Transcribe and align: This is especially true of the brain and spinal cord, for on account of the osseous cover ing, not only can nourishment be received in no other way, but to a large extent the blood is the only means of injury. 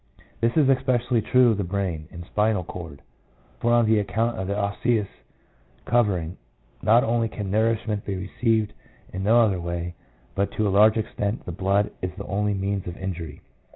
This 0.39 0.57
is 0.57 0.67
especially 0.67 1.21
true 1.21 1.51
of 1.51 1.57
the 1.59 1.63
brain 1.63 2.07
and 2.11 2.25
spinal 2.25 2.63
cord, 2.63 3.03
for 3.59 3.71
on 3.71 3.87
account 3.99 4.35
of 4.39 4.47
the 4.47 4.57
osseous 4.57 5.07
cover 5.85 6.17
ing, 6.17 6.37
not 6.81 7.03
only 7.03 7.29
can 7.29 7.51
nourishment 7.51 8.03
be 8.03 8.15
received 8.15 8.73
in 9.13 9.21
no 9.21 9.39
other 9.39 9.59
way, 9.59 9.93
but 10.33 10.51
to 10.53 10.67
a 10.67 10.73
large 10.73 10.97
extent 10.97 11.45
the 11.45 11.51
blood 11.51 11.91
is 12.01 12.09
the 12.17 12.25
only 12.25 12.55
means 12.55 12.87
of 12.87 12.97
injury. 12.97 13.41